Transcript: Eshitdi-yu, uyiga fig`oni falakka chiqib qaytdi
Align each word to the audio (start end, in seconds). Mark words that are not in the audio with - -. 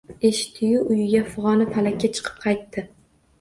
Eshitdi-yu, 0.27 0.79
uyiga 0.95 1.19
fig`oni 1.35 1.67
falakka 1.75 2.11
chiqib 2.17 2.41
qaytdi 2.47 2.87